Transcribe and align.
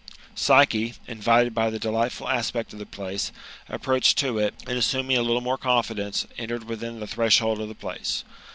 Psyche, 0.33 0.95
invited 1.07 1.53
by 1.53 1.69
the 1.69 1.77
delightful 1.77 2.27
aspect 2.27 2.73
of 2.73 2.79
the 2.79 2.87
place, 2.87 3.31
ap 3.69 3.83
proached 3.83 4.15
to 4.15 4.33
it^ 4.37 4.53
and 4.67 4.75
assuming 4.75 5.15
a 5.15 5.21
little 5.21 5.41
more 5.41 5.59
confidence, 5.59 6.25
entered 6.39 6.63
within 6.63 6.99
the 6.99 7.05
threshold 7.05 7.61
of 7.61 7.67
the 7.67 7.75
place. 7.75 8.23